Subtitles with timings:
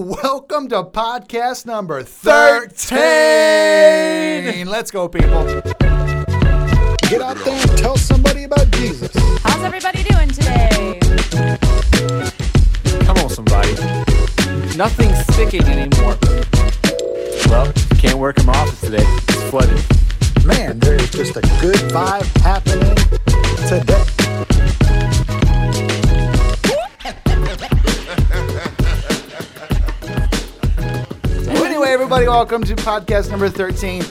[0.00, 2.96] Welcome to podcast number 13.
[4.66, 5.44] Let's go, people.
[7.10, 9.12] Get out there and tell somebody about Jesus.
[9.42, 10.98] How's everybody doing today?
[13.02, 13.74] Come on, somebody.
[14.74, 16.16] Nothing's sticking anymore.
[17.50, 19.04] Well, can't work in my office today.
[19.04, 19.84] It's flooded.
[20.46, 22.96] Man, there is just a good vibe happening
[23.68, 24.02] today.
[32.12, 34.02] Everybody, welcome to podcast number 13.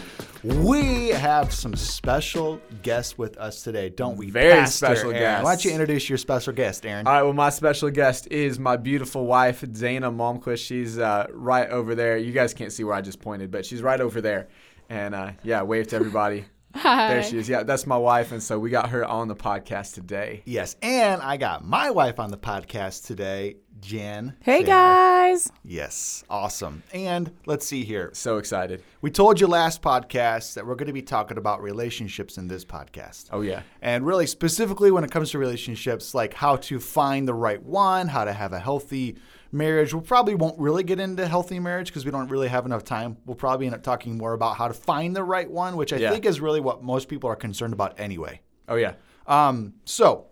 [0.64, 4.30] We have some special guests with us today, don't we?
[4.30, 5.22] Very Pastor special Aaron?
[5.22, 5.44] guests.
[5.44, 7.06] Why don't you introduce your special guest, Aaron?
[7.06, 10.66] All right, well, my special guest is my beautiful wife, Dana Malmquist.
[10.66, 12.18] She's uh, right over there.
[12.18, 14.48] You guys can't see where I just pointed, but she's right over there.
[14.88, 16.46] And uh, yeah, wave to everybody.
[16.76, 17.14] Hi.
[17.16, 17.50] There she is.
[17.50, 18.32] Yeah, that's my wife.
[18.32, 20.44] And so we got her on the podcast today.
[20.46, 24.36] yes, and I got my wife on the podcast today, Jen.
[24.42, 25.30] Hey Say hi.
[25.32, 25.52] guys.
[25.64, 26.84] Yes, awesome.
[26.94, 28.12] And let's see here.
[28.14, 28.84] So excited.
[29.02, 32.66] We told you last podcast that we're going to be talking about relationships in this
[32.66, 33.30] podcast.
[33.32, 33.64] Oh, yeah.
[33.82, 38.08] And really, specifically when it comes to relationships, like how to find the right one,
[38.08, 39.16] how to have a healthy
[39.52, 39.94] marriage.
[39.94, 43.18] We probably won't really get into healthy marriage because we don't really have enough time.
[43.26, 45.98] We'll probably end up talking more about how to find the right one, which I
[45.98, 46.12] Yeah.
[46.12, 48.42] think is really what most people are concerned about anyway.
[48.68, 48.94] Oh, yeah.
[49.28, 50.28] Um, so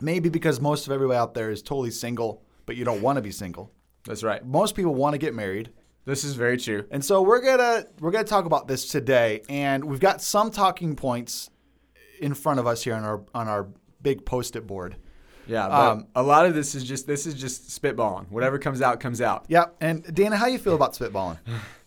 [0.00, 3.22] maybe because most of everybody out there is totally single, but you don't want to
[3.22, 3.70] be single.
[4.06, 4.44] That's right.
[4.44, 5.70] Most people want to get married.
[6.04, 6.84] This is very true.
[6.90, 10.94] And so we're gonna we're gonna talk about this today, and we've got some talking
[10.96, 11.48] points
[12.20, 13.68] in front of us here on our on our
[14.02, 14.96] big post-it board.
[15.46, 18.30] Yeah, but Um, a lot of this is just this is just spitballing.
[18.30, 19.44] Whatever comes out comes out.
[19.48, 19.76] Yep.
[19.80, 21.38] And Dana, how you feel about spitballing?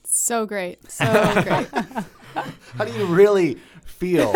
[0.03, 0.89] So great.
[0.91, 1.05] So
[1.43, 1.67] great.
[2.77, 4.33] How do you really feel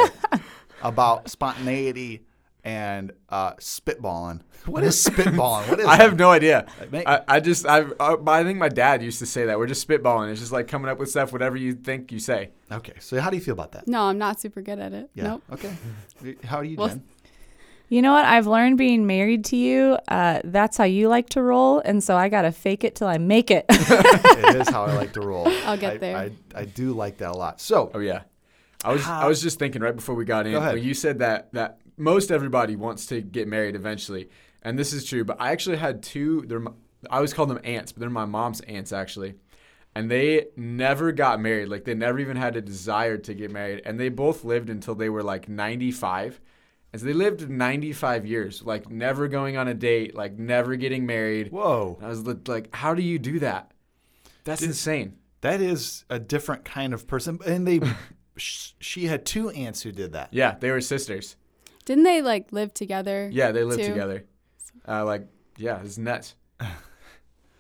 [0.81, 2.23] about spontaneity
[2.63, 4.41] and uh, spitballing?
[4.65, 5.67] What is spitballing?
[5.69, 6.03] What is I that?
[6.03, 6.67] have no idea.
[6.93, 9.87] I, I just I uh, I think my dad used to say that we're just
[9.87, 10.29] spitballing.
[10.31, 12.51] It's just like coming up with stuff, whatever you think you say.
[12.71, 12.93] Okay.
[12.99, 13.87] So how do you feel about that?
[13.87, 15.09] No, I'm not super good at it.
[15.15, 15.23] Yeah.
[15.23, 15.43] Nope.
[15.53, 15.73] Okay.
[16.43, 17.03] How do you, Well, Jen?
[17.91, 18.23] You know what?
[18.23, 21.79] I've learned being married to you, uh, that's how you like to roll.
[21.79, 23.65] And so I got to fake it till I make it.
[23.69, 25.45] it is how I like to roll.
[25.65, 26.15] I'll get I, there.
[26.15, 27.59] I, I, do like that a lot.
[27.59, 27.91] So.
[27.93, 28.21] Oh, yeah.
[28.85, 29.05] I was.
[29.05, 30.79] I was just thinking right before we got in, Go ahead.
[30.79, 34.29] you said that, that most everybody wants to get married eventually.
[34.61, 36.63] And this is true, but I actually had two, they're,
[37.09, 39.33] I always call them aunts, but they're my mom's aunts actually.
[39.95, 41.67] And they never got married.
[41.67, 43.81] Like they never even had a desire to get married.
[43.83, 46.39] And they both lived until they were like 95
[46.93, 51.51] as they lived 95 years, like never going on a date, like never getting married.
[51.51, 51.95] Whoa.
[51.99, 53.71] And I was like, how do you do that?
[54.43, 55.15] That's insane.
[55.41, 57.39] That is a different kind of person.
[57.45, 57.79] And they,
[58.37, 60.29] she had two aunts who did that.
[60.33, 61.37] Yeah, they were sisters.
[61.85, 63.29] Didn't they like live together?
[63.31, 63.89] Yeah, they lived too?
[63.89, 64.25] together.
[64.87, 65.27] Uh, like,
[65.57, 66.35] yeah, it's nuts.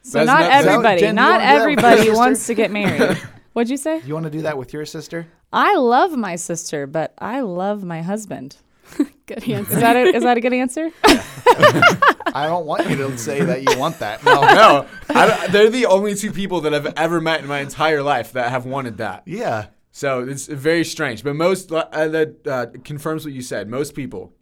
[0.03, 3.17] So not everybody, Jen, not everybody wants to get married.
[3.53, 4.01] What'd you say?
[4.03, 5.27] You want to do that with your sister?
[5.53, 8.57] I love my sister, but I love my husband.
[9.25, 9.73] Good answer.
[9.73, 10.89] Is that a, is that a good answer?
[11.03, 14.23] I don't want you to say that you want that.
[14.25, 14.41] No.
[14.41, 18.33] No, I they're the only two people that I've ever met in my entire life
[18.33, 19.23] that have wanted that.
[19.25, 19.67] Yeah.
[19.91, 21.23] So it's very strange.
[21.23, 23.69] But most uh, that uh, confirms what you said.
[23.69, 24.33] Most people,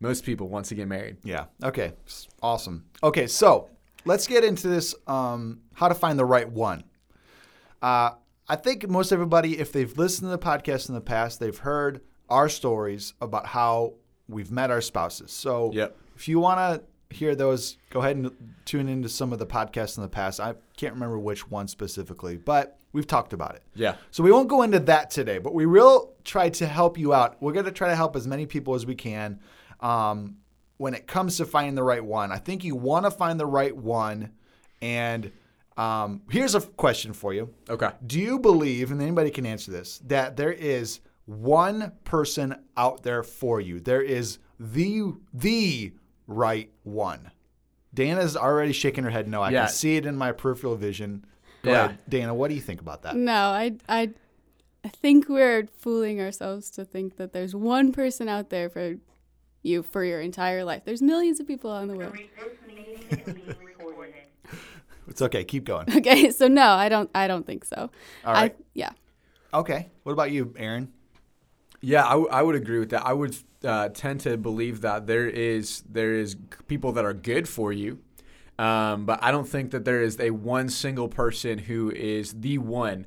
[0.00, 1.16] most people want to get married.
[1.24, 1.46] Yeah.
[1.62, 1.92] Okay.
[2.42, 2.84] Awesome.
[3.02, 3.26] Okay.
[3.26, 3.70] So
[4.04, 6.84] let's get into this um, how to find the right one.
[7.80, 8.10] Uh,
[8.48, 12.00] I think most everybody, if they've listened to the podcast in the past, they've heard
[12.28, 13.94] our stories about how
[14.28, 15.30] we've met our spouses.
[15.32, 15.96] So Yep.
[16.16, 18.30] if you want to hear those, go ahead and
[18.64, 20.40] tune into some of the podcasts in the past.
[20.40, 23.62] I can't remember which one specifically, but we've talked about it.
[23.74, 23.94] Yeah.
[24.10, 27.40] So we won't go into that today, but we will try to help you out.
[27.40, 29.38] We're going to try to help as many people as we can
[29.80, 30.38] um,
[30.78, 32.32] when it comes to finding the right one.
[32.32, 34.32] I think you want to find the right one.
[34.82, 35.30] And
[35.76, 37.90] um, here's a question for you Okay.
[38.06, 43.22] Do you believe, and anybody can answer this, that there is one person out there
[43.22, 43.80] for you?
[43.80, 45.92] There is the the
[46.26, 47.30] right one.
[47.94, 49.42] Dana's already shaking her head no.
[49.42, 49.66] I Yeah.
[49.66, 51.24] can see it in my peripheral vision.
[51.62, 51.84] Go Yeah.
[51.86, 52.34] ahead, Dana.
[52.34, 53.16] What do you think about that?
[53.16, 54.10] No, I, I,
[54.84, 58.96] I think we're fooling ourselves to think that there's one person out there for
[59.62, 60.82] you for your entire life.
[60.84, 62.16] There's millions of people out in the world.
[65.08, 65.44] It's okay.
[65.44, 65.86] Keep going.
[65.96, 67.08] Okay, so no, I don't.
[67.14, 67.90] I don't think so.
[68.24, 68.52] All right.
[68.58, 68.90] I, yeah.
[69.54, 69.88] Okay.
[70.02, 70.92] What about you, Aaron?
[71.80, 73.06] Yeah, I, w- I would agree with that.
[73.06, 76.36] I would uh, tend to believe that there is there is
[76.68, 77.98] people that are good for you,
[78.58, 82.58] um, but I don't think that there is a one single person who is the
[82.58, 83.06] one.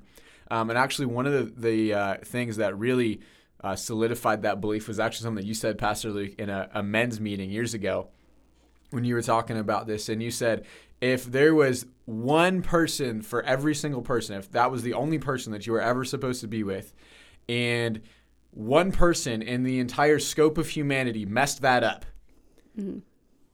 [0.52, 3.22] Um, and actually, one of the, the uh, things that really
[3.64, 6.82] uh, solidified that belief was actually something that you said, Pastor Luke, in a, a
[6.84, 8.10] men's meeting years ago
[8.92, 10.66] when you were talking about this, and you said
[11.02, 15.52] if there was one person for every single person, if that was the only person
[15.54, 16.94] that you were ever supposed to be with,
[17.48, 18.02] and
[18.52, 22.06] one person in the entire scope of humanity messed that up.
[22.78, 23.00] Mm-hmm.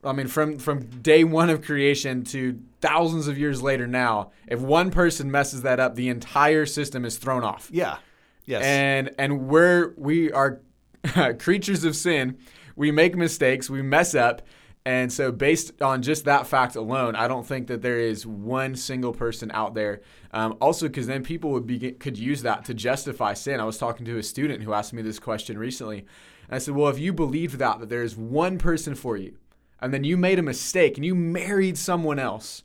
[0.04, 4.60] I mean, from from day one of creation to thousands of years later now, if
[4.60, 7.98] one person messes that up, the entire system is thrown off Yeah.
[8.46, 8.64] Yes.
[8.64, 10.62] and and we're we are
[11.40, 12.38] creatures of sin.
[12.76, 14.44] We make mistakes, we mess up,
[14.86, 18.76] and so based on just that fact alone, I don't think that there is one
[18.76, 20.02] single person out there.
[20.32, 23.60] Um, also, because then people would be could use that to justify sin.
[23.60, 26.00] I was talking to a student who asked me this question recently.
[26.48, 29.38] And I said, "Well, if you believed that that there is one person for you,
[29.82, 32.64] and then you made a mistake and you married someone else."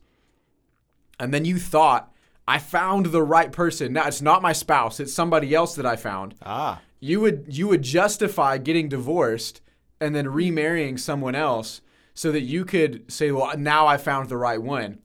[1.20, 2.12] and then you thought
[2.48, 3.92] I found the right person.
[3.92, 6.34] Now it's not my spouse; it's somebody else that I found.
[6.42, 6.80] ah.
[6.98, 9.60] You would you would justify getting divorced
[10.00, 11.80] and then remarrying someone else
[12.20, 14.98] so that you could say, "Well, now I found the right one."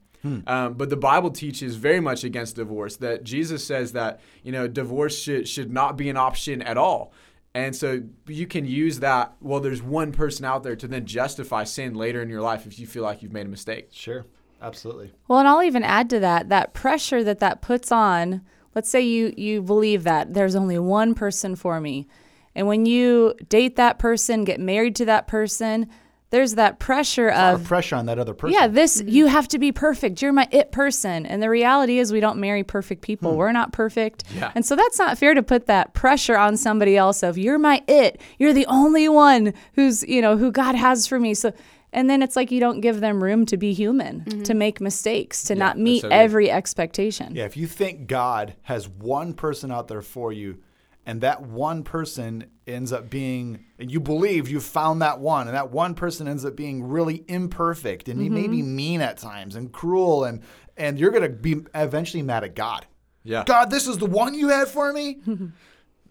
[0.46, 2.96] Um, but the Bible teaches very much against divorce.
[2.96, 7.14] That Jesus says that you know divorce should should not be an option at all.
[7.54, 9.34] And so you can use that.
[9.40, 12.78] Well, there's one person out there to then justify sin later in your life if
[12.78, 13.88] you feel like you've made a mistake.
[13.92, 14.26] Sure.
[14.60, 15.12] Absolutely.
[15.28, 18.42] Well, and I'll even add to that that pressure that that puts on.
[18.74, 22.08] Let's say you you believe that there's only one person for me,
[22.54, 25.88] and when you date that person, get married to that person,
[26.30, 28.54] there's that pressure of of pressure on that other person.
[28.58, 29.32] yeah, this you mm-hmm.
[29.32, 30.20] have to be perfect.
[30.20, 31.24] You're my it person.
[31.24, 33.32] And the reality is we don't marry perfect people.
[33.32, 33.36] Hmm.
[33.36, 34.24] We're not perfect.
[34.34, 34.52] Yeah.
[34.54, 37.82] And so that's not fair to put that pressure on somebody else of you're my
[37.86, 38.20] it.
[38.38, 41.34] You're the only one who's, you know, who God has for me.
[41.34, 41.52] So
[41.92, 44.58] and then it's like you don't give them room to be human, to mm-hmm.
[44.58, 47.34] make mistakes, to not meet so every expectation.
[47.34, 50.58] Yeah, if you think God has one person out there for you,
[51.06, 55.56] and that one person ends up being, and you believe you found that one, and
[55.56, 59.54] that one person ends up being really imperfect, and he may be mean at times
[59.56, 60.42] and cruel, and
[60.76, 62.86] and you're gonna be eventually mad at God.
[63.22, 63.44] Yeah.
[63.46, 65.18] God, this is the one you had for me.
[65.26, 65.52] oh,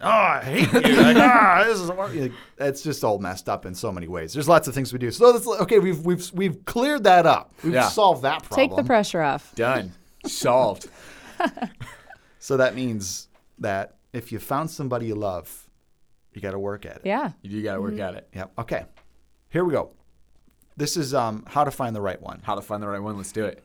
[0.00, 0.96] I hate you.
[0.96, 4.32] Like, ah, this is like, it's just all messed up in so many ways.
[4.34, 5.10] There's lots of things we do.
[5.10, 5.78] So that's okay.
[5.78, 7.52] We've we've we've cleared that up.
[7.62, 7.88] We've Yeah.
[7.88, 8.68] solved that problem.
[8.68, 9.54] Take the pressure off.
[9.54, 9.92] Done.
[10.26, 10.88] Solved.
[12.38, 13.28] So that means
[13.58, 15.68] that if you found somebody you love,
[16.32, 17.02] you got to work at it.
[17.04, 17.32] Yeah.
[17.42, 18.28] You got to work at it.
[18.34, 18.52] Yep.
[18.58, 18.84] Okay.
[19.50, 19.92] Here we go.
[20.76, 22.40] This is um, how to find the right one.
[22.42, 23.16] How to find the right one.
[23.16, 23.62] Let's do it.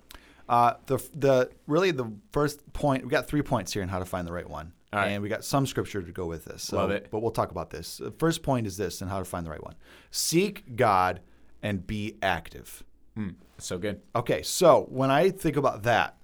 [0.48, 4.06] Uh, the the really the first point we got three points here in how to
[4.06, 5.08] find the right one, All right.
[5.10, 6.64] and we got some scripture to go with this.
[6.64, 7.08] So, Love it.
[7.10, 7.98] But we'll talk about this.
[7.98, 9.76] The first point is this, and how to find the right one:
[10.10, 11.22] seek God
[11.64, 12.84] and be active.
[13.18, 14.02] Mm, so good.
[14.14, 16.18] Okay, so when I think about that,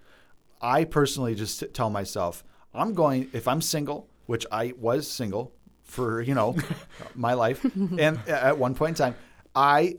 [0.62, 2.44] I personally just tell myself,
[2.74, 5.53] I'm going, if I'm single, which I was single
[5.83, 6.56] for, you know,
[7.15, 7.63] my life,
[7.97, 9.15] and at one point in time,
[9.56, 9.95] I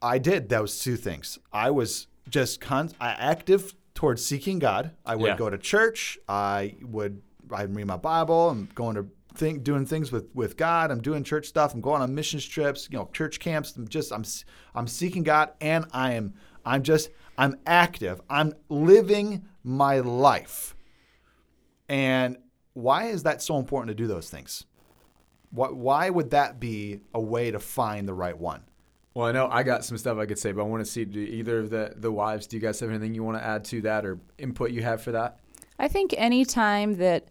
[0.00, 1.38] I did those two things.
[1.52, 4.92] I was just con- I active towards seeking God.
[5.04, 5.36] I would Yeah.
[5.36, 6.18] go to church.
[6.28, 7.22] I would
[7.52, 8.50] I'd read my Bible.
[8.50, 10.90] I'm going to think doing things with with God.
[10.90, 11.72] I'm doing church stuff.
[11.74, 12.88] I'm going on missions trips.
[12.90, 13.74] You know, church camps.
[13.76, 14.24] I'm just I'm
[14.74, 16.34] I'm seeking God, and I am
[16.64, 18.20] I'm just I'm active.
[18.28, 20.76] I'm living my life.
[21.88, 22.36] And
[22.74, 24.64] why is that so important to do those things?
[25.50, 28.62] Why, why would that be a way to find the right one?
[29.14, 31.04] Well, I know I got some stuff I could say, but I want to see
[31.04, 33.64] do either of the, the wives, do you guys have anything you want to add
[33.66, 35.40] to that or input you have for that?
[35.78, 37.28] I think any time that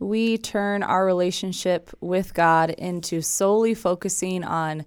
[0.00, 4.84] we turn our relationship with God into solely focusing on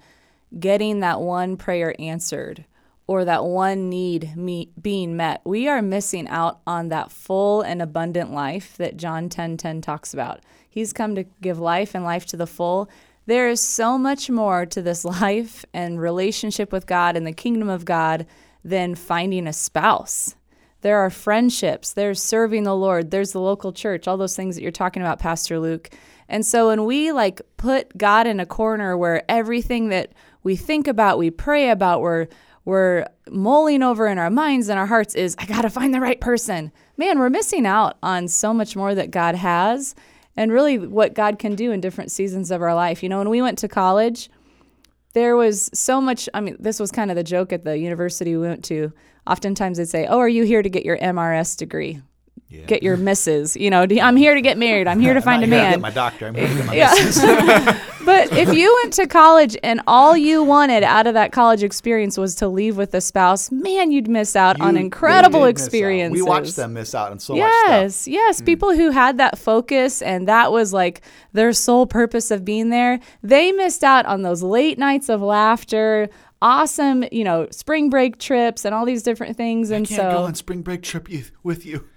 [0.60, 2.66] getting that one prayer answered
[3.06, 4.34] or that one need
[4.82, 9.82] being met, we are missing out on that full and abundant life that John 10:10
[9.82, 10.40] talks about.
[10.70, 12.90] He's come to give life and life to the full.
[13.26, 17.70] There is so much more to this life and relationship with God and the kingdom
[17.70, 18.26] of God
[18.64, 20.36] than finding a spouse.
[20.82, 24.62] There are friendships, there's serving the Lord, there's the local church, all those things that
[24.62, 25.90] you're talking about, Pastor Luke.
[26.28, 30.12] And so when we like put God in a corner where everything that
[30.44, 32.28] we think about, we pray about, we're
[32.66, 36.20] we're mulling over in our minds and our hearts is I gotta find the right
[36.20, 36.72] person.
[36.98, 39.96] Man, we're missing out on so much more that God has
[40.36, 43.04] and really what God can do in different seasons of our life.
[43.04, 44.30] You know, when we went to college,
[45.14, 48.36] there was so much i mean this was kind of the joke at the university
[48.36, 48.92] we went to
[49.26, 52.02] oftentimes they'd say oh are you here to get your mrs degree
[52.68, 55.46] get your misses you know i'm here to get married i'm here to find a
[55.46, 56.28] I'm to man get my doctor.
[56.28, 56.92] I'm here to get my yeah.
[56.94, 57.24] missus.
[58.06, 62.18] but if you went to college and all you wanted out of that college experience
[62.18, 65.62] was to leave with a spouse man you'd miss out on incredible they did miss
[65.62, 65.66] out.
[65.68, 67.70] experiences We watched them miss out on so much stuff.
[67.70, 68.42] Yes, yes.
[68.42, 68.46] Mm.
[68.46, 71.02] People who had that focus and that was like
[71.34, 76.10] their sole purpose of being there, they missed out on those late nights of laughter,
[76.42, 79.72] awesome, you know, spring break trips and all these different things.
[79.72, 81.88] And I Can't so go on spring break trip you, with you.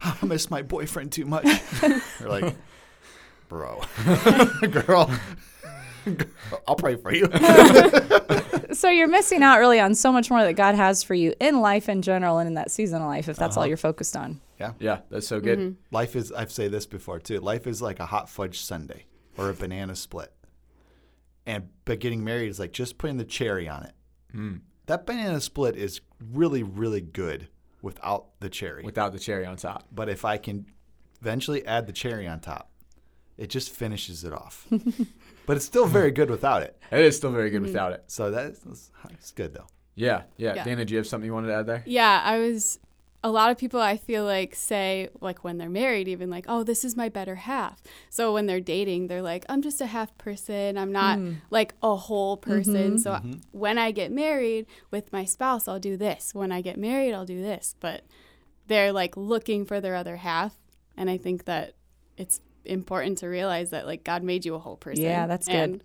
[0.00, 1.46] I miss my boyfriend too much.
[2.20, 2.54] You're like,
[3.48, 3.82] bro,
[4.70, 5.10] girl,
[6.66, 7.26] I'll pray for you.
[8.72, 11.60] so you're missing out really on so much more that God has for you in
[11.60, 13.62] life in general and in that season of life if that's Uh-huh.
[13.62, 14.40] all you're focused on.
[14.60, 15.58] Yeah, Yeah, that's so good.
[15.58, 15.94] Mm-hmm.
[15.94, 17.40] Life is, I've said this before too.
[17.40, 19.04] Life is like a hot fudge sundae
[19.36, 20.32] or a banana split.
[21.46, 23.92] And but getting married is like just putting the cherry on it.
[24.34, 24.60] Mm.
[24.86, 26.00] That banana split is
[26.32, 27.48] really, really good
[27.82, 28.82] without the cherry.
[28.84, 29.84] Without the cherry on top.
[29.92, 30.66] but if I can
[31.20, 32.70] eventually add the cherry on top,
[33.36, 34.66] it just finishes it off.
[35.46, 36.76] but it's still very good without it.
[36.90, 37.72] It is still very good Mm-hmm.
[37.72, 38.04] without it.
[38.08, 39.66] So that's, that's it's good though.
[39.94, 40.64] Yeah, yeah, Yeah.
[40.64, 41.82] Dana, do you have something you wanted to add there?
[41.86, 42.78] Yeah, I was.
[43.24, 46.62] A lot of people I feel like say, like when they're married, even like, oh,
[46.62, 47.82] this is my better half.
[48.08, 50.78] So when they're dating, they're like, I'm just a half person.
[50.78, 51.32] I'm not hmm.
[51.50, 52.74] like a whole person.
[52.74, 52.96] Mm-hmm.
[52.98, 53.32] So mm-hmm.
[53.50, 56.34] when I get married with my spouse, I'll do this.
[56.34, 57.74] When I get married, I'll do this.
[57.80, 58.04] But
[58.68, 60.54] they're like looking for their other half.
[60.96, 61.74] And I think that
[62.16, 65.04] it's important to realize that like God made you a whole person.
[65.04, 65.54] Yeah, that's good.
[65.54, 65.84] And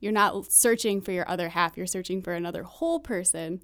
[0.00, 1.76] you're not searching for your other half.
[1.76, 3.62] You're searching for another whole person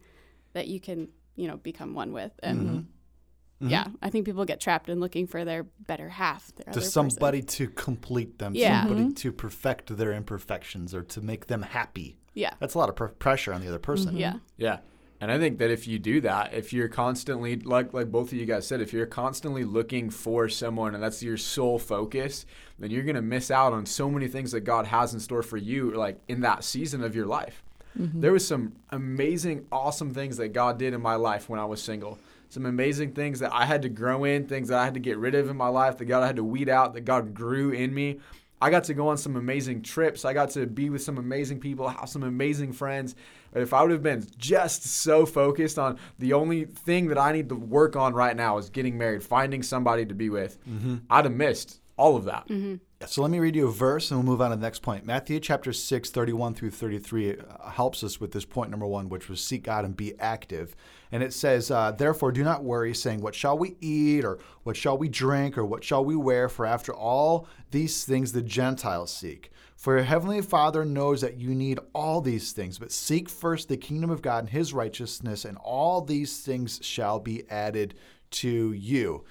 [0.52, 2.32] that you can, you know, become one with.
[2.42, 2.76] And mm-hmm.
[2.76, 3.68] Mm-hmm.
[3.68, 6.54] yeah, I think people get trapped in looking for their better half.
[6.56, 6.90] Their To other person.
[6.90, 8.82] somebody to complete them, Yeah.
[8.82, 9.14] somebody mm-hmm.
[9.14, 12.18] to perfect their imperfections or to make them happy.
[12.34, 12.52] Yeah.
[12.60, 14.16] That's a lot of pr- pressure on the other person.
[14.16, 14.34] Yeah.
[14.58, 14.78] Yeah.
[15.20, 18.38] And I think that if you do that, if you're constantly like like both of
[18.38, 22.44] you guys said, if you're constantly looking for someone and that's your sole focus,
[22.78, 25.56] then you're gonna miss out on so many things that God has in store for
[25.56, 27.62] you, like in that season of your life.
[27.98, 28.20] Mm-hmm.
[28.20, 31.82] There was some amazing, awesome things that God did in my life when I was
[31.82, 32.18] single.
[32.48, 35.18] Some amazing things that I had to grow in, things that I had to get
[35.18, 37.92] rid of in my life, that God had to weed out, that God grew in
[37.92, 38.20] me.
[38.60, 40.24] I got to go on some amazing trips.
[40.24, 43.14] I got to be with some amazing people, have some amazing friends.
[43.52, 47.32] But if I would have been just so focused on the only thing that I
[47.32, 50.96] need to work on right now is getting married, finding somebody to be with, mm-hmm.
[51.10, 52.48] I'd have missed all of that.
[52.48, 52.76] Mm-hmm.
[53.04, 55.04] So let me read you a verse and we'll move on to the next point.
[55.04, 59.28] Matthew chapter 6, 31 through 33 uh, helps us with this point number one, which
[59.28, 60.74] was seek God and be active.
[61.12, 64.78] And it says, uh, Therefore, do not worry, saying, What shall we eat, or what
[64.78, 66.48] shall we drink, or what shall we wear?
[66.48, 69.50] For after all these things the Gentiles seek.
[69.76, 73.76] For your heavenly Father knows that you need all these things, but seek first the
[73.76, 77.94] kingdom of God and his righteousness, and all these things shall be added
[78.30, 79.24] to you.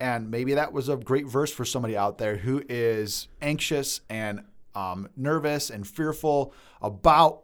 [0.00, 4.44] And maybe that was a great verse for somebody out there who is anxious and
[4.74, 7.42] um, nervous and fearful about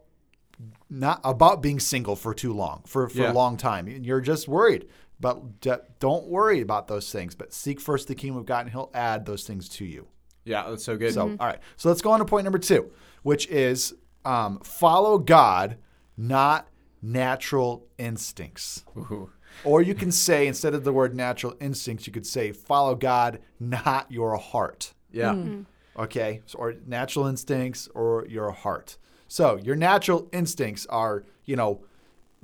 [0.89, 3.31] not about being single for too long, for, for Yeah.
[3.31, 3.87] a long time.
[3.87, 4.87] You're just worried.
[5.19, 8.71] But d- don't worry about those things, but seek first the kingdom of God and
[8.71, 10.07] he'll add those things to you.
[10.45, 11.13] Yeah, that's so good.
[11.13, 11.59] So, all right.
[11.75, 13.93] So let's go on to point number two, which is
[14.25, 15.77] um, follow God,
[16.15, 16.67] not
[17.01, 18.83] natural instincts.
[18.97, 19.29] Ooh.
[19.63, 23.39] Or you can say, instead of the word natural instincts, you could say, follow God,
[23.59, 24.93] not your heart.
[25.11, 25.35] Yeah.
[25.97, 26.41] Okay?
[26.45, 28.97] So, or natural instincts or your heart.
[29.27, 31.83] So your natural instincts are, you know,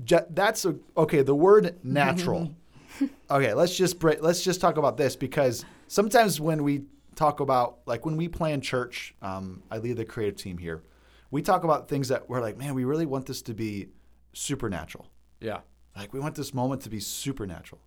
[0.03, 1.21] ju- that's a, okay.
[1.21, 2.53] The word natural.
[3.31, 6.83] okay, let's just break, let's just talk about this because sometimes when we
[7.15, 10.83] talk about like when we plan church, um, I lead the creative team here.
[11.31, 13.87] We talk about things that we're like, man, we really want this to be
[14.33, 15.07] supernatural.
[15.39, 15.59] Yeah.
[15.95, 17.81] Like we want this moment to be supernatural.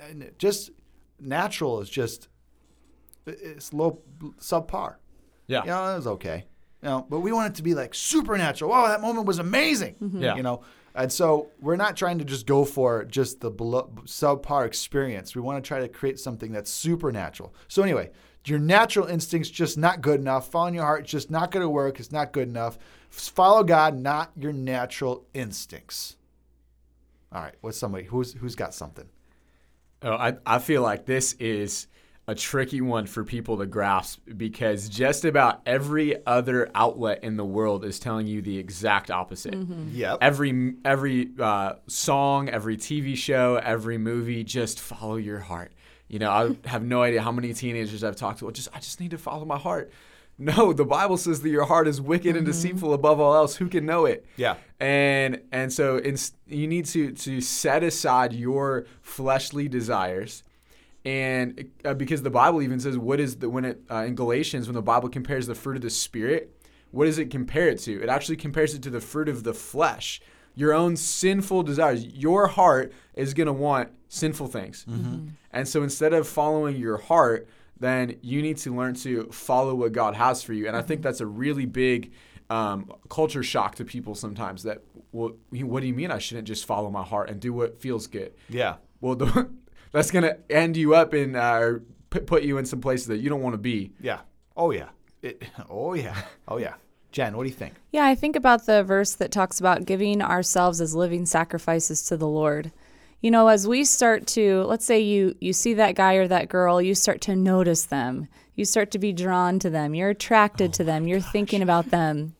[0.00, 0.70] And just
[1.20, 2.28] natural is just
[3.26, 4.00] it's low
[4.38, 4.96] subpar.
[5.46, 5.62] Yeah.
[5.62, 6.46] You know, it was okay.
[6.82, 8.70] You know, but we want it to be like supernatural.
[8.70, 9.96] Wow, that moment was amazing.
[10.02, 10.22] Mm-hmm.
[10.22, 10.36] Yeah.
[10.36, 10.62] You know,
[10.94, 15.34] and so we're not trying to just go for just the below, subpar experience.
[15.34, 17.54] We want to try to create something that's supernatural.
[17.68, 18.10] So anyway,
[18.44, 20.50] your natural instincts just not good enough.
[20.50, 21.98] Following your heart just not going to work.
[21.98, 22.78] It's not good enough.
[23.08, 26.16] Follow God, not your natural instincts.
[27.34, 29.08] All right, what's somebody who's who's got something?
[30.02, 31.88] Oh, I, I feel like this is
[32.26, 37.44] a tricky one for people to grasp because just about every other outlet in the
[37.44, 39.54] world is telling you the exact opposite.
[39.54, 40.18] Yep.
[40.20, 45.72] Every every uh, song, every TV show, every movie, just follow your heart.
[46.08, 48.50] You know, I have no idea how many teenagers I've talked to.
[48.52, 49.90] Just I just need to follow my heart.
[50.38, 53.54] No, the Bible says that your heart is wicked and deceitful above all else.
[53.56, 54.26] Who can know it?
[54.36, 54.56] Yeah.
[54.80, 60.42] and and so it's, you need to to set aside your fleshly desires.
[61.04, 64.66] And uh, because the bible even says what is the when it uh, in galatians
[64.66, 66.50] when the bible compares the fruit of the spirit
[66.92, 68.02] what does it compare it to?
[68.02, 70.20] It actually compares it to the fruit of the flesh.
[70.54, 72.06] Your own sinful desires.
[72.06, 74.86] Your heart is going to want sinful things.
[75.50, 77.48] And so instead of following your heart
[77.84, 81.02] then you need to learn to follow what god has for you and i think
[81.02, 82.12] that's a really big
[82.50, 84.82] um, culture shock to people sometimes that
[85.14, 88.08] well, what do you mean I shouldn't just follow my heart and do what feels
[88.08, 88.34] good?
[88.48, 88.76] Yeah.
[89.00, 89.48] Well, the,
[89.92, 91.78] that's gonna end you up in uh,
[92.10, 93.92] put you in some places that you don't want to be.
[94.00, 94.20] Yeah.
[94.56, 94.88] Oh yeah.
[95.22, 96.16] It, oh yeah.
[96.48, 96.74] Oh yeah.
[97.12, 97.74] Jen, what do you think?
[97.92, 102.16] Yeah, I think about the verse that talks about giving ourselves as living sacrifices to
[102.16, 102.72] the Lord.
[103.24, 106.50] You know, as we start to, let's say you you see that guy or that
[106.50, 108.28] girl, you start to notice them.
[108.54, 109.94] You start to be drawn to them.
[109.94, 111.08] You're attracted to them.
[111.08, 112.34] You're thinking about them.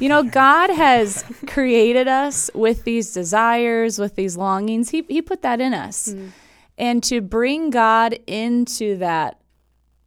[0.00, 4.90] You know, God has created us with these desires, with these longings.
[4.90, 6.08] He he put that in us.
[6.08, 6.30] Mm.
[6.78, 9.40] And to bring God into that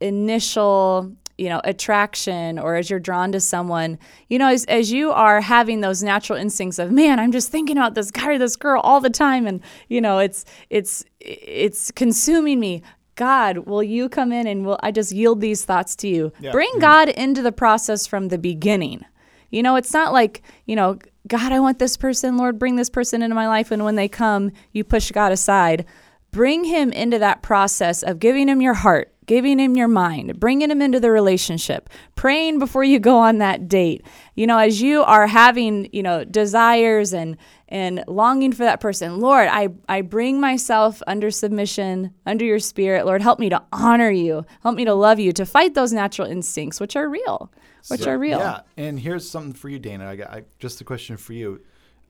[0.02, 5.12] initial you know attraction or as you're drawn to someone you know as, as you
[5.12, 8.56] are having those natural instincts of man i'm just thinking about this guy or this
[8.56, 12.82] girl all the time and you know it's it's it's consuming me.
[13.16, 16.32] God will you come in and will i just yield these thoughts to you?
[16.40, 16.52] Yeah.
[16.52, 16.82] bring mm-hmm.
[16.82, 19.04] god into the process from the beginning.
[19.50, 22.90] You know it's not like you know god i want this person lord bring this
[22.90, 25.86] person into my life and when they come you push god aside.
[26.30, 30.72] Bring him into that process of giving him your heart, giving him your mind, bringing
[30.72, 34.04] him into the relationship, praying before you go on that date.
[34.36, 37.38] You know, as you are having, you know, desires and
[37.70, 43.06] and longing for that person, Lord, I I bring myself under submission, under your spirit.
[43.06, 44.46] Lord, help me to honor you.
[44.64, 47.52] Help me to love you, to fight those natural instincts which are real,
[47.90, 48.40] which are real.
[48.40, 50.10] Yeah, and here's something for you, Dana.
[50.10, 51.62] I got I, just a question for you.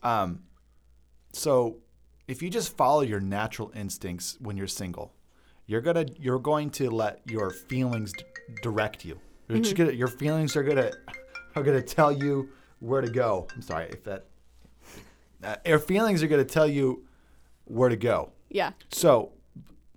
[0.03, 0.43] Um,
[1.33, 1.77] so
[2.27, 5.13] if you just follow your natural instincts when you're single,
[5.67, 8.23] you're gonna you're going to let your feelings d-
[8.63, 9.19] direct you.
[9.49, 9.83] Just mm-hmm.
[9.83, 10.91] gonna, your feelings are gonna
[11.55, 13.47] are gonna tell you where to go.
[13.53, 14.25] I'm sorry if that.
[15.43, 17.05] Uh, your feelings are gonna tell you
[17.65, 18.31] where to go.
[18.49, 18.71] Yeah.
[18.91, 19.33] So,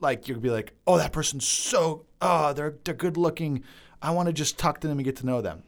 [0.01, 3.65] like, you'll be like, oh, that person's so, oh, they're, they're good looking.
[4.03, 5.63] I want to just talk to them and get to know them.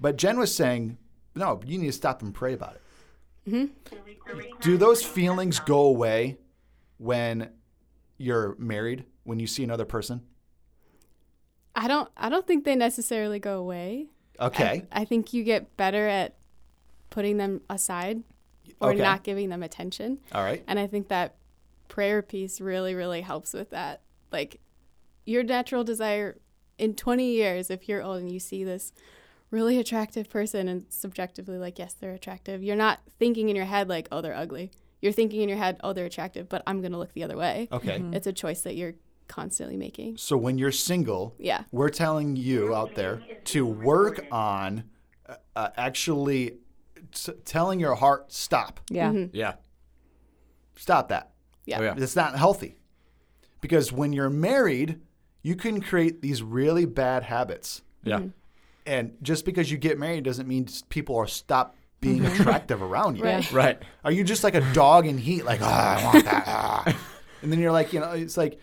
[0.00, 0.98] But Jen was saying,
[1.34, 3.50] no, you need to stop and pray about it.
[3.50, 4.60] Mm-hmm.
[4.60, 6.38] Do those feelings go away
[6.98, 7.50] when
[8.18, 10.22] you're married, when you see another person?
[11.74, 14.08] I don't I don't think they necessarily go away.
[14.40, 14.84] Okay.
[14.92, 16.36] I think you get better at
[17.10, 18.22] putting them aside
[18.80, 19.00] or Okay.
[19.02, 20.18] not giving them attention.
[20.32, 20.62] All right.
[20.66, 21.36] And I think that
[21.88, 24.00] prayer piece really, really helps with that.
[24.30, 24.60] Like
[25.24, 26.38] your natural desire
[26.78, 28.92] in 20 years, if you're old and you see this
[29.50, 33.88] really attractive person and subjectively, like, yes, they're attractive, you're not thinking in your head,
[33.88, 34.70] like, oh, they're ugly.
[35.02, 37.36] You're thinking in your head, oh, they're attractive, but I'm going to look the other
[37.36, 37.68] way.
[37.70, 37.98] Okay.
[37.98, 38.14] Mm-hmm.
[38.14, 38.94] It's a choice that you're
[39.28, 40.16] constantly making.
[40.18, 41.64] So when you're single, Yeah.
[41.72, 44.84] we're telling you out there to work on
[45.28, 46.58] uh, uh, actually
[47.12, 48.80] t- telling your heart, stop.
[48.90, 49.12] Yeah.
[49.32, 49.54] Yeah.
[50.76, 51.32] Stop that.
[51.66, 51.78] Yeah.
[51.78, 51.94] Oh, yeah.
[51.96, 52.76] It's not healthy.
[53.60, 55.00] Because when you're married,
[55.42, 57.82] you can create these really bad habits.
[58.02, 58.20] Yeah.
[58.84, 63.22] And just because you get married doesn't mean people are stop being attractive around you.
[63.32, 63.52] Right.
[63.52, 63.82] Right.
[64.04, 66.44] Are you just like a dog in heat, like, ah, I want that.
[66.46, 66.98] ah."
[67.42, 68.60] And then you're like, you know, it's like,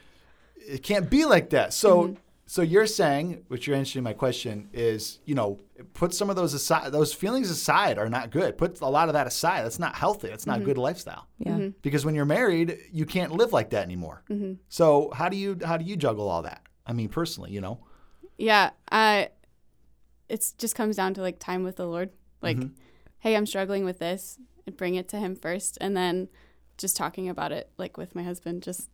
[0.70, 1.74] it can't be like that.
[1.74, 2.14] So, mm-hmm.
[2.46, 5.60] so you're saying, which you're answering my question is, you know,
[5.94, 6.92] put some of those aside.
[6.92, 8.58] Those feelings aside are not good.
[8.58, 9.64] Put a lot of that aside.
[9.66, 10.28] That's not healthy.
[10.28, 10.66] That's not mm-hmm.
[10.66, 11.54] good lifestyle Yeah.
[11.54, 11.70] Mm-hmm.
[11.82, 14.24] because when you're married, you can't live like that anymore.
[14.70, 16.62] So how do you how do you juggle all that?
[16.86, 17.80] I mean, personally, you know.
[18.38, 19.30] Yeah, I.
[20.28, 22.12] It's just comes down to like time with the Lord.
[22.42, 22.58] Like,
[23.20, 26.30] hey, I'm struggling with this, and bring it to Him first, and then
[26.78, 28.90] just talking about it, like with my husband, just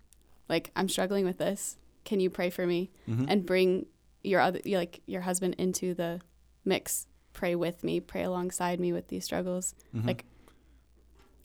[0.49, 1.77] like I'm struggling with this.
[2.03, 3.25] Can you pray for me mm-hmm.
[3.27, 3.87] and bring
[4.23, 6.21] your other like your husband into the
[6.63, 7.07] mix?
[7.33, 9.75] Pray with me, pray alongside me with these struggles.
[9.93, 10.07] Mm-hmm.
[10.07, 10.25] Like,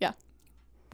[0.01, 0.13] yeah,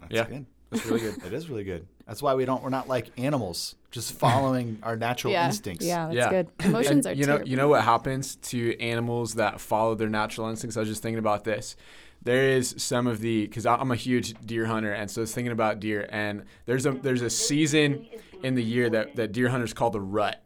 [0.01, 0.25] That's Yeah.
[0.25, 0.47] good.
[0.71, 1.25] That's really good.
[1.25, 1.87] it is really good.
[2.07, 2.62] That's why we don't.
[2.62, 5.47] We're not like animals, just following our natural Yeah.
[5.47, 5.85] instincts.
[5.85, 6.31] Yeah, that's Yeah.
[6.31, 6.49] good.
[6.65, 7.49] emotions And are you know terrible.
[7.49, 11.19] you know what happens to animals that follow their natural instincts i was just thinking
[11.19, 11.75] about this
[12.23, 15.33] there is some of the because i'm a huge deer hunter and so i was
[15.35, 18.07] thinking about deer and there's a there's a season
[18.43, 20.43] in the year that, that deer hunters call the rut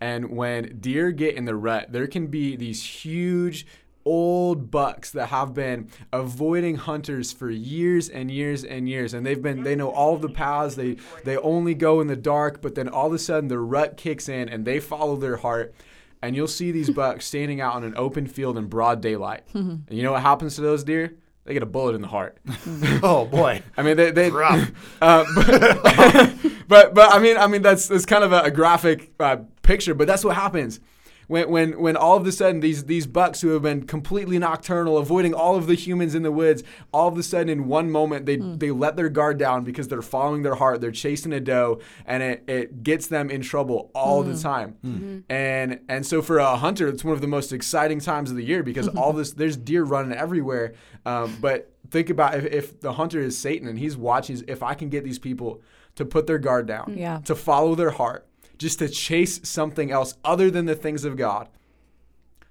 [0.00, 3.66] and when deer get in the rut there can be these huge
[4.06, 9.42] old bucks that have been avoiding hunters for years and years and years and they've
[9.42, 12.76] been they know all of the paths they they only go in the dark but
[12.76, 15.74] then all of a sudden the rut kicks in and they follow their heart
[16.22, 19.84] and you'll see these bucks standing out on an open field in broad daylight and
[19.90, 21.12] you know what happens to those deer
[21.44, 22.38] they get a bullet in the heart
[23.02, 23.62] Oh boy.
[23.76, 24.70] I mean, they, they Rough.
[25.02, 26.34] uh, but,
[26.68, 29.94] but but I mean, I mean that's that's kind of a, a graphic uh, picture.
[29.94, 30.80] But that's what happens
[31.26, 34.98] when when when all of a sudden these these bucks who have been completely nocturnal,
[34.98, 36.62] avoiding all of the humans in the woods,
[36.92, 38.56] all of a sudden in one moment they hmm.
[38.56, 42.22] they let their guard down because they're following their heart, they're chasing a doe, and
[42.22, 44.40] it, it gets them in trouble all the hmm.
[44.40, 44.70] time.
[44.82, 45.18] Hmm.
[45.28, 48.44] And and so for a hunter, it's one of the most exciting times of the
[48.44, 50.74] year because all this there's deer running everywhere.
[51.04, 54.74] Um, but think about if, if the hunter is Satan and he's watching, if I
[54.74, 55.62] can get these people
[55.96, 57.20] to put their guard down, Yeah.
[57.24, 58.25] to follow their heart,
[58.58, 61.48] just to chase something else other than the things of God,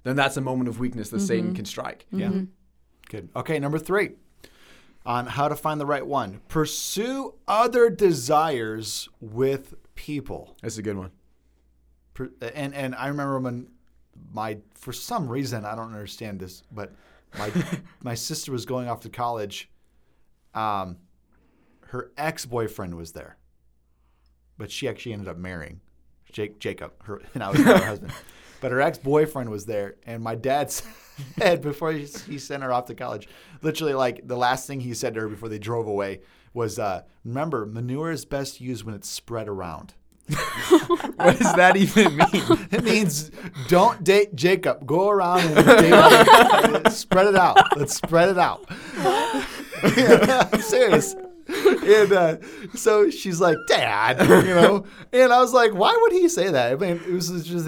[0.04, 2.06] then that's a moment of weakness that Satan can strike.
[2.12, 2.32] Yeah.
[3.10, 3.30] Good.
[3.36, 4.12] Okay, number three
[5.06, 6.42] on how to find the right one.
[6.48, 10.56] Pursue other desires with people.
[10.62, 11.12] That's a good one.
[12.42, 13.68] And and I remember when
[14.34, 16.94] my for some reason I don't understand this, but
[17.38, 17.52] my
[18.04, 19.70] my sister was going off to college.
[20.54, 20.98] Um,
[21.88, 23.38] her ex boyfriend was there,
[24.58, 25.82] but she actually ended up marrying
[26.36, 26.92] Jake Jacob.
[27.06, 28.12] Her and I was her husband,
[28.62, 30.70] but her ex boyfriend was there, and my dad
[31.40, 33.30] said before he, he sent her off to college,
[33.62, 36.20] literally like the last thing he said to her before they drove away
[36.54, 39.94] was, uh, "Remember, manure is best used when it's spread around."
[41.16, 42.68] What does that even mean?
[42.72, 43.32] It means
[43.70, 44.86] don't date Jacob.
[44.86, 47.58] Go around and date other- spread it out.
[47.78, 48.66] Let's spread it out.
[49.98, 51.16] yeah, I'm serious.
[51.86, 52.38] And uh,
[52.74, 56.72] so she's like, Dad, you know, and I was like, why would he say that?
[56.72, 57.68] I mean, it was just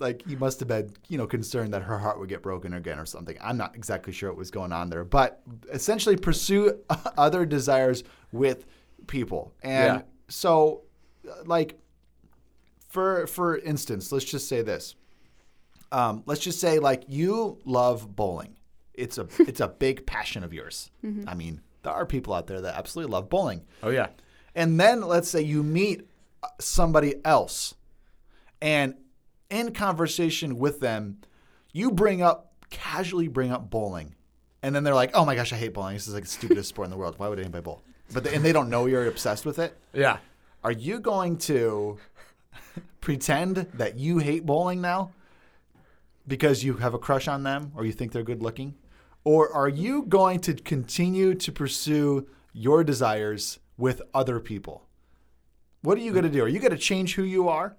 [0.00, 2.98] like he must have been, you know, concerned that her heart would get broken again
[2.98, 3.38] or something.
[3.40, 5.40] I'm not exactly sure what was going on there, but
[5.72, 6.78] essentially pursue
[7.16, 8.66] other desires with
[9.06, 9.54] people.
[9.62, 10.02] And Yeah.
[10.28, 10.82] so,
[11.26, 11.78] uh, like,
[12.88, 14.94] for for instance, let's just say this.
[15.90, 18.56] Um, let's just say like you love bowling.
[18.94, 20.90] It's a it's a big passion of yours.
[21.26, 23.64] I mean, there are people out there that absolutely love bowling.
[23.82, 24.08] Oh yeah.
[24.54, 26.08] And then let's say you meet
[26.42, 27.74] uh, somebody else,
[28.60, 28.94] and
[29.50, 31.18] in conversation with them,
[31.72, 34.14] you bring up casually bring up bowling,
[34.62, 35.94] and then they're like, "Oh my gosh, I hate bowling.
[35.94, 37.14] This is like the stupidest sport in the world.
[37.18, 39.76] Why would anybody bowl?" But they, and they don't know you're obsessed with it.
[39.92, 40.18] Yeah.
[40.64, 41.98] Are you going to
[43.00, 45.12] pretend that you hate bowling now
[46.26, 48.74] because you have a crush on them or you think they're good looking?
[49.28, 54.86] Or are you going to continue to pursue your desires with other people?
[55.82, 56.42] What are you going to do?
[56.44, 57.76] Are you going to change who you are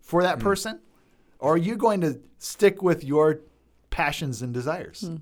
[0.00, 0.42] for that hmm.
[0.42, 0.80] person?
[1.38, 3.38] Or are you going to stick with your
[3.90, 5.02] passions and desires?
[5.02, 5.18] Hmm.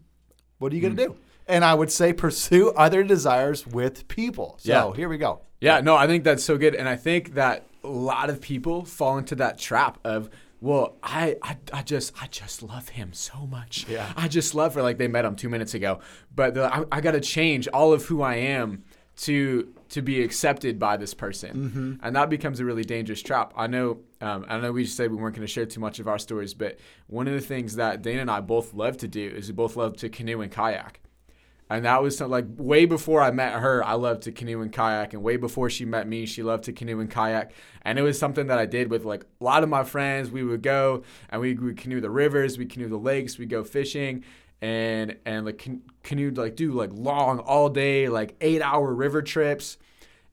[0.57, 1.13] What are you going to hmm.
[1.13, 1.19] do?
[1.47, 4.57] And I would say pursue other desires with people.
[4.63, 4.97] So Yeah.
[4.97, 5.43] here we go.
[5.61, 8.87] Yeah, no, I think that's so good, and I think that a lot of people
[8.87, 13.47] fall into that trap of, well, I, I, I just, I just love him so
[13.47, 13.87] much.
[13.89, 14.13] Yeah.
[14.17, 16.01] I just love her like they met him two minutes ago,
[16.35, 18.85] but the, I, I got to change all of who I am
[19.19, 23.55] to to be accepted by this person, and that becomes a really dangerous trap.
[23.57, 25.99] I know, um, I know we just said we weren't going to share too much
[25.99, 29.09] of our stories, but one of the things that Dana and I both love to
[29.09, 31.01] do is we both love to canoe and kayak.
[31.71, 34.73] And that was some, like way before I met her, I loved to canoe and
[34.73, 35.13] kayak.
[35.13, 37.53] And way before she met me, she loved to canoe and kayak.
[37.83, 40.31] And it was something that I did with like a lot of my friends.
[40.31, 43.65] We would go and we would canoe the rivers, we canoe the lakes, we go
[43.65, 44.25] fishing,
[44.61, 49.21] and and like can, canoe like do like long all day like eight hour river
[49.23, 49.77] trips.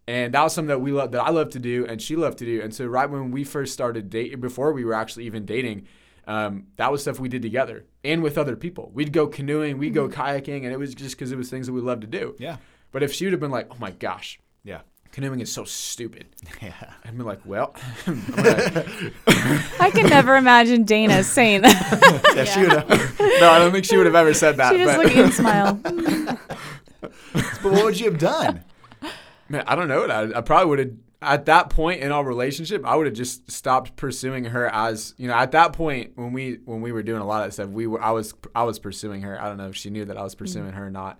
[0.07, 2.37] And that was something that we love that I love to do and she loved
[2.37, 2.61] to do.
[2.61, 5.87] And so right when we first started dating, before we were actually even dating,
[6.27, 8.91] um, that was stuff we did together and with other people.
[8.93, 11.73] We'd go canoeing, we'd go kayaking, and it was just because it was things that
[11.73, 12.35] we loved to do.
[12.39, 12.57] Yeah.
[12.91, 14.81] But if she would have been like, "Oh my gosh, Yeah.
[15.11, 16.27] canoeing is so stupid,"
[16.61, 16.73] Yeah.
[17.03, 17.75] I'd be like, "Well,
[18.07, 18.85] I'm gonna-
[19.79, 22.31] I can never imagine Dana saying that.
[22.35, 22.89] Yeah, she would have.
[23.19, 25.33] no, I don't think she would have ever said that." she just but look and
[25.33, 25.79] smile.
[27.61, 28.63] But what would you have done?
[29.49, 30.05] man, I don't know.
[30.05, 30.91] I, I probably would have.
[31.25, 35.27] At that point in our relationship, I would have just stopped pursuing her as you
[35.27, 35.33] know.
[35.33, 37.87] At that point, when we when we were doing a lot of that stuff, we
[37.87, 39.41] were I was I was pursuing her.
[39.41, 41.19] I don't know if she knew that I was pursuing her or not,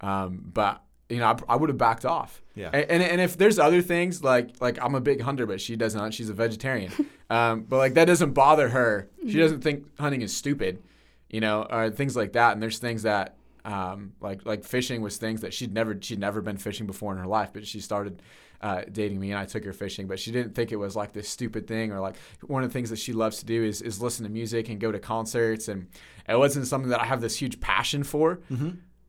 [0.00, 2.42] um, but you know, I, I would have backed off.
[2.54, 2.70] Yeah.
[2.72, 5.76] And, and and if there's other things like like I'm a big hunter, but she
[5.76, 6.12] doesn't.
[6.12, 6.92] She's a vegetarian.
[7.30, 9.08] um, but like that doesn't bother her.
[9.26, 10.82] She doesn't think hunting is stupid,
[11.30, 12.52] you know, or things like that.
[12.52, 16.40] And there's things that um, like like fishing was things that she'd never she'd never
[16.40, 18.22] been fishing before in her life, but she started
[18.60, 20.06] uh, dating me and I took her fishing.
[20.06, 22.72] But she didn't think it was like this stupid thing or like one of the
[22.72, 25.68] things that she loves to do is is listen to music and go to concerts.
[25.68, 25.88] And
[26.28, 28.40] it wasn't something that I have this huge passion for.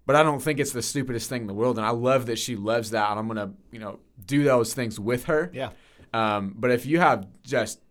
[0.05, 2.39] But I don't think it's the stupidest thing in the world, and I love that
[2.39, 5.51] she loves that, and I'm gonna, you know, do those things with her.
[5.53, 5.71] Yeah.
[6.13, 7.81] Um, but if you have just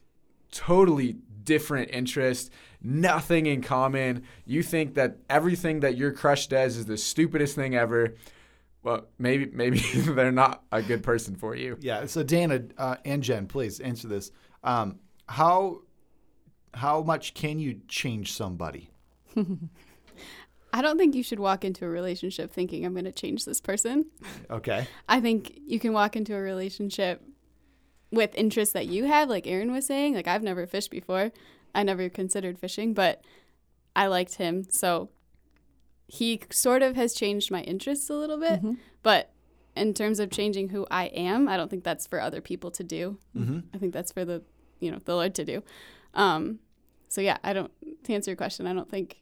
[0.50, 2.48] totally different interests,
[2.82, 7.74] nothing in common, you think that everything that your crush does is the stupidest thing
[7.74, 8.14] ever.
[8.86, 11.76] Well, maybe maybe they're not a good person for you.
[11.80, 12.06] Yeah.
[12.06, 14.30] So Dana uh, and Jen, please answer this.
[14.62, 15.80] Um, how
[16.72, 18.90] how much can you change somebody?
[20.72, 23.60] I don't think you should walk into a relationship thinking I'm going to change this
[23.60, 24.06] person.
[24.50, 24.86] Okay.
[25.08, 27.22] I think you can walk into a relationship
[28.12, 30.14] with interests that you have, like Aaron was saying.
[30.14, 31.32] Like I've never fished before.
[31.74, 33.24] I never considered fishing, but
[33.96, 34.64] I liked him.
[34.70, 35.08] So
[36.08, 38.60] he sort of has changed my interests a little bit.
[39.02, 39.30] But
[39.76, 42.84] in terms of changing who I am, I don't think that's for other people to
[42.84, 43.18] do.
[43.36, 43.60] Mm-hmm.
[43.74, 44.42] I think that's for the
[44.80, 45.62] you know the Lord to do.
[46.14, 46.60] Um,
[47.08, 47.70] so yeah, I don't
[48.04, 48.66] to answer your question.
[48.66, 49.20] I don't think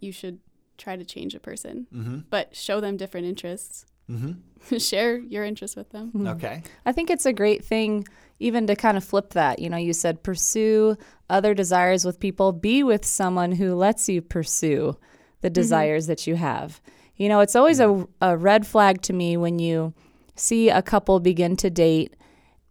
[0.00, 0.40] you should
[0.78, 2.18] try to change a person, Mm-hmm.
[2.30, 3.86] but show them different interests.
[4.10, 4.76] Mm-hmm.
[4.78, 6.26] Share your interests with them.
[6.26, 6.62] Okay.
[6.84, 8.06] I think it's a great thing
[8.38, 9.60] even to kind of flip that.
[9.60, 10.96] You know, you said pursue
[11.30, 14.96] other desires with people, be with someone who lets you pursue
[15.44, 15.60] the mm-hmm.
[15.60, 16.80] desires that you have.
[17.16, 18.08] You know, it's always a, mm.
[18.20, 19.94] a red flag to me when you
[20.34, 22.16] see a couple begin to date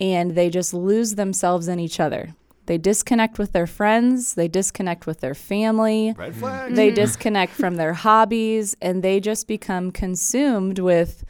[0.01, 2.35] and they just lose themselves in each other.
[2.65, 6.65] They disconnect with their friends, they disconnect with their family, Red flag.
[6.65, 6.75] Mm-hmm.
[6.75, 11.25] they disconnect from their hobbies, and they just become consumed with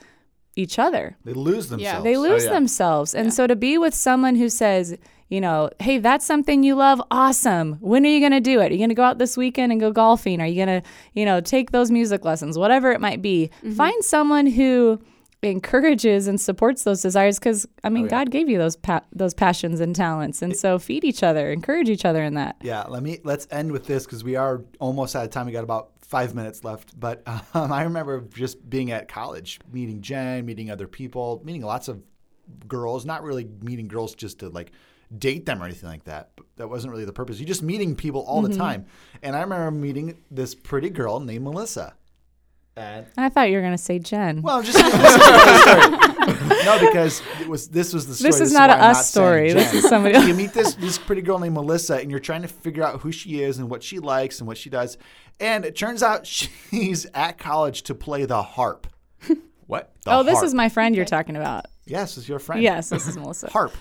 [0.56, 2.03] each other They lose themselves.
[2.03, 2.51] they oh, lose yeah.
[2.51, 3.15] themselves.
[3.15, 4.95] And so to be with someone who says,
[5.34, 7.74] you know, hey, that's something you love, awesome.
[7.82, 8.69] When are you going to do it?
[8.69, 10.39] Are you going to go out this weekend and go golfing?
[10.39, 12.56] Are you going to, you know, take those music lessons?
[12.56, 13.50] Whatever it might be.
[13.76, 15.02] Find someone who
[15.41, 18.12] encourages and supports those desires because I mean, yeah.
[18.12, 20.43] God gave you those pa- those passions and talents.
[20.43, 22.58] And so feed each other, encourage each other in that.
[22.62, 25.48] Yeah, let me let's end with this because we are almost out of time.
[25.48, 26.98] We got about five minutes left.
[27.00, 27.24] But
[27.56, 32.04] um, I remember just being at college, meeting Jen, meeting other people, meeting lots of
[32.67, 33.04] girls.
[33.04, 34.72] Not really meeting girls just to like
[35.17, 36.32] date them or anything like that.
[36.58, 37.39] That wasn't really the purpose.
[37.39, 38.60] You're just meeting people all the mm-hmm.
[38.60, 38.86] time.
[39.21, 41.93] And I remember meeting this pretty girl named Melissa.
[42.76, 44.41] And I thought you were going to say Jen.
[44.41, 46.65] well, just this is the story.
[46.65, 48.32] no, because it was this was the story.
[48.32, 49.54] This is not why a I'm us saying story.
[49.54, 50.26] This is somebody Else.
[50.26, 53.12] you meet this this pretty girl named Melissa, and you're trying to figure out who
[53.12, 54.97] she is and what she likes and what she does.
[55.39, 58.88] And it turns out she's at college to play the harp.
[59.65, 59.93] What?
[60.04, 61.67] The oh, this is my friend you're talking about.
[61.86, 62.62] yes, this is your friend.
[62.62, 63.49] Yes, this is Melissa.
[63.49, 63.73] harp,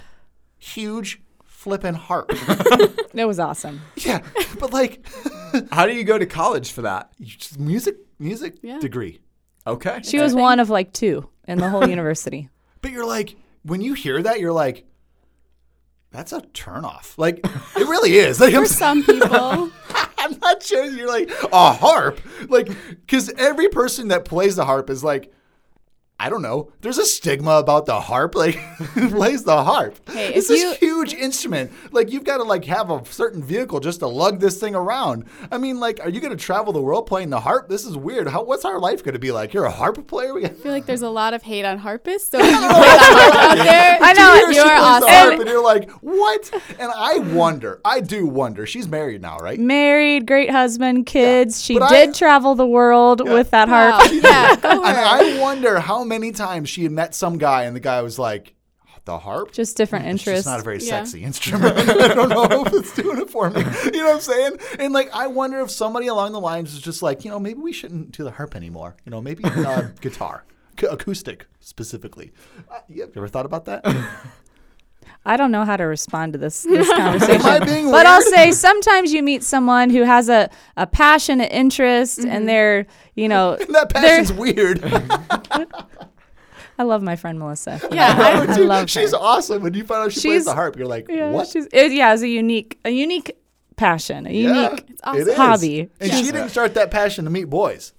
[0.62, 2.28] huge flippin' harp.
[3.14, 3.80] that was awesome.
[3.96, 4.20] yeah,
[4.58, 5.06] but like
[5.72, 7.12] How do you go to college for that?
[7.18, 8.78] you just- music music Yeah.
[8.78, 9.20] degree.
[9.66, 10.00] Okay.
[10.02, 12.48] She was one of like two in the whole university.
[12.80, 14.84] But you're like, when you hear that, you're like,
[16.10, 17.16] that's a turnoff.
[17.16, 18.40] Like, it really is.
[18.40, 19.70] Like, I'm, For some people,
[20.18, 20.84] I'm not sure.
[20.84, 22.20] You're like, a harp?
[22.48, 25.32] Like, because every person that plays the harp is like,
[26.22, 26.70] I don't know.
[26.82, 28.34] There's a stigma about the harp.
[28.42, 29.96] Like, who plays the harp?
[30.08, 31.70] Hey, it's if this huge instrument.
[31.90, 35.24] Like, you've got to like have a certain vehicle just to lug this thing around.
[35.50, 37.68] I mean, like, are you going to travel the world playing the harp?
[37.68, 38.28] This is weird.
[38.28, 38.42] How?
[38.44, 39.52] What's our life going to be like?
[39.52, 40.32] You're a harp player.
[40.34, 42.30] We I feel like there's a lot of hate on harpists.
[42.30, 45.06] So if you play the harp out there, I know, you are plays awesome.
[45.08, 46.50] the harp, and you're like, what?
[46.78, 47.80] And I wonder.
[47.84, 48.66] I do wonder.
[48.66, 49.58] She's married now, right?
[49.58, 51.62] Married, great husband, kids.
[51.62, 54.10] She But I- did travel the world with that Wow, harp.
[54.12, 54.96] yeah, go And.
[54.98, 58.54] I wonder how many times she had met some guy, and the guy was like,
[59.04, 60.44] "The harp." Just different It's interests.
[60.44, 61.02] just not a very Yeah.
[61.04, 61.76] sexy instrument.
[61.78, 63.60] I don't know if it's doing it for me.
[63.84, 64.56] You know what I'm saying?
[64.78, 67.60] And like, I wonder if somebody along the lines is just like, you know, maybe
[67.60, 68.96] we shouldn't do the harp anymore.
[69.04, 70.44] You know, maybe uh, guitar,
[70.78, 72.32] C- acoustic specifically.
[72.70, 73.84] Uh, you ever thought about that?
[75.24, 77.46] I don't know how to respond to this, this conversation.
[77.46, 81.40] Am I being but I'll say sometimes you meet someone who has a, a passion,
[81.40, 82.46] an interest, and mm-hmm.
[82.46, 84.82] they're, you know, that passion's weird.
[86.78, 87.80] I love my friend Melissa.
[87.92, 89.18] yeah, I, I love She's her.
[89.18, 89.62] awesome.
[89.62, 91.46] When you find out she plays She's- the harp, you're like, Yeah, what?
[91.46, 93.36] she's, it, yeah, it's a unique, a unique
[93.76, 94.84] passion, a Yeah, unique.
[94.88, 95.34] It's awesome.
[95.34, 95.80] hobby.
[96.00, 96.16] And Yeah.
[96.16, 97.92] she didn't start that passion to meet boys.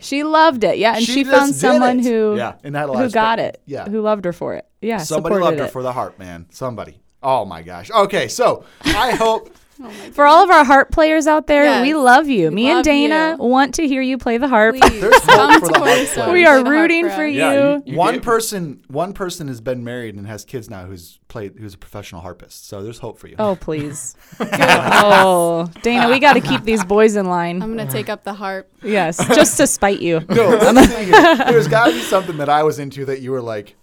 [0.00, 2.04] She loved it, yeah, and She she, found someone it.
[2.06, 2.54] who, Yeah.
[2.64, 3.88] And had a who got it, Yeah.
[3.88, 4.66] who loved her for it.
[4.80, 5.70] Yeah, Somebody loved her it.
[5.70, 6.46] for the heart, man.
[6.50, 7.00] Somebody.
[7.22, 7.90] Oh my gosh.
[7.90, 9.50] Okay, so I hope
[9.82, 11.82] Oh for all of our harp players out there, Yes.
[11.82, 12.50] we love you.
[12.50, 13.44] Me and Dana you.
[13.44, 14.76] want to hear you play the harp.
[14.76, 16.24] please There's hope come for to the harp Cornerstone.
[16.24, 16.32] player.
[16.32, 17.14] We are the rooting us.
[17.14, 17.58] for Yeah, you.
[17.86, 21.54] you- you one person one person has been married and has kids now who's played
[21.58, 22.68] who's a professional harpist.
[22.68, 23.36] So there's hope for you.
[23.38, 24.16] Oh, please.
[24.40, 27.62] oh, Dana, we got to keep these boys in line.
[27.62, 28.70] I'm gonna take up the harp.
[28.82, 30.20] yes, just to spite you.
[30.30, 31.10] No, let's see.
[31.10, 33.74] There's got to be something that I was into that you were like,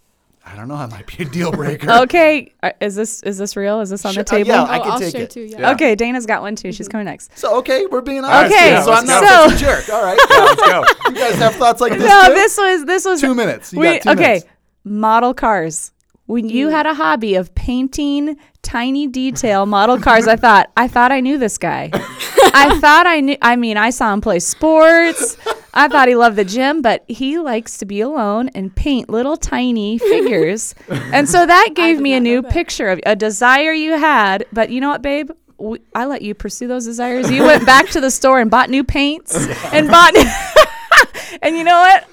[0.45, 1.89] I don't know, that might be a deal breaker.
[2.03, 3.79] Okay, uh, is this is this real?
[3.79, 4.49] Is this on Sure, the uh, table?
[4.49, 5.29] yeah, Oh, I can will take share it.
[5.29, 5.41] too.
[5.41, 5.60] Yeah.
[5.62, 5.71] Yeah.
[5.71, 6.71] Okay, Dana's got one too.
[6.73, 7.38] She's coming next.
[7.38, 8.53] So okay, we're being honest.
[8.53, 9.89] Okay, here, so I'm not so- a jerk.
[9.89, 10.84] All right, Yeah, let's go.
[11.12, 12.34] you guys have thoughts like this No, too?
[12.34, 13.71] this was this was two minutes.
[13.71, 14.45] You we, got two okay, minutes.
[14.84, 15.91] model cars.
[16.25, 21.12] When you had a hobby of painting tiny detail model cars, I thought I thought
[21.12, 21.89] I knew this guy.
[21.93, 23.38] I thought I knew.
[23.41, 25.38] I mean, I saw him play sports.
[25.73, 29.38] I thought he loved the gym, but he likes to be alone and paint little
[29.38, 30.75] tiny figures.
[30.89, 34.45] and so that gave me a new picture of a desire you had.
[34.53, 35.31] But you know what, babe?
[35.57, 37.31] we, I let you pursue those desires.
[37.31, 39.36] You went back to the store and bought new paints
[39.73, 40.13] and bought.
[41.41, 42.07] and you know what?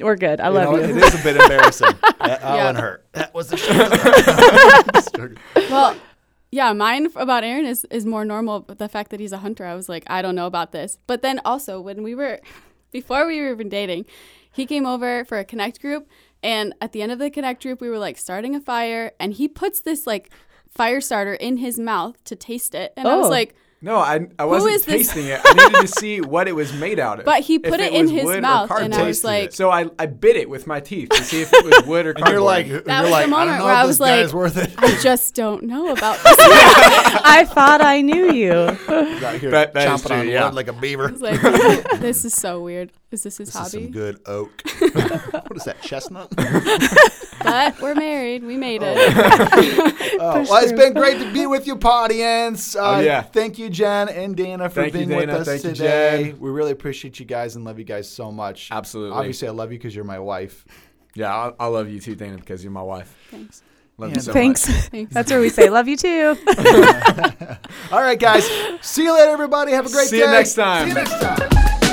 [0.00, 0.40] We're good.
[0.40, 0.96] I You love know, you.
[0.96, 1.88] It is a bit embarrassing.
[2.02, 2.64] that, that Yeah.
[2.66, 3.04] one hurt.
[3.12, 3.56] That was the
[5.70, 5.96] Well,
[6.50, 8.60] yeah, mine f- about Aaron is is more normal.
[8.60, 10.98] But the fact that he's a hunter, I was like, I don't know about this.
[11.06, 12.40] But then also when we were,
[12.90, 14.06] before we were even dating,
[14.50, 16.08] he came over for a connect group,
[16.42, 19.34] and at the end of the connect group, we were like starting a fire, and
[19.34, 20.30] he puts this like
[20.68, 23.30] fire starter in his mouth to taste it, and I was Oh.
[23.30, 23.54] like.
[23.82, 25.38] No, I, I wasn't is tasting it.
[25.44, 27.24] I needed to see what it was made out of.
[27.26, 29.54] But he put it in his mouth, and I was like, it.
[29.54, 32.10] So I, I bit it with my teeth to see if it was wood or
[32.10, 32.32] And cardboard.
[32.32, 34.34] you're like, you're was the like, I moment don't know where I was guy's like-
[34.34, 34.72] worth it.
[34.78, 36.36] I just don't know about this.
[36.40, 38.52] I thought I knew you.
[38.52, 38.78] Out
[39.40, 40.46] here That- that is chomping on yeah.
[40.46, 41.08] wood like a beaver.
[41.08, 41.40] I was like,
[42.00, 42.92] this is so weird.
[43.12, 43.92] Is this his This is some hobby?
[43.92, 44.62] good oak.
[44.80, 46.32] what is that, chestnut?
[47.38, 48.42] But we're married.
[48.42, 48.96] We made it.
[50.20, 52.74] Oh, well, it's been great to be with you, audience.
[52.74, 53.22] Uh, Oh, yeah.
[53.22, 56.24] Thank you, Jen and Dana, for Thank you, being with us Thank you, today.
[56.30, 56.40] Jen.
[56.40, 58.70] we really appreciate you guys and love you guys so much.
[58.72, 59.16] Absolutely.
[59.16, 60.64] Obviously, I love you because you're my wife.
[61.14, 63.16] Yeah, I, I love you too, Dana, because you're my wife.
[63.30, 63.62] Thanks.
[63.96, 64.68] Love Yeah, you so Thanks.
[64.68, 64.76] much.
[64.88, 65.14] Thanks.
[65.14, 66.36] That's where we say love you too.
[67.92, 68.44] All right, guys.
[68.80, 69.70] See you later, everybody.
[69.72, 70.24] Have a great See day.
[70.24, 70.84] you next time.
[70.84, 71.85] See you next time.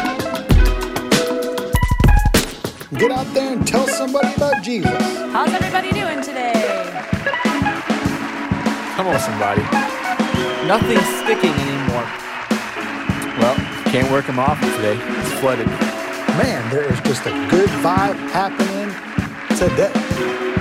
[2.97, 4.91] Get out there and tell somebody about Jesus.
[5.31, 6.53] How's everybody doing today?
[8.95, 9.63] Come on, somebody.
[10.67, 12.05] Nothing's sticking anymore.
[13.39, 14.97] Well, can't work them off today.
[14.99, 15.67] It's flooded.
[16.37, 18.93] Man, there is just a good vibe happening
[19.57, 20.52] today.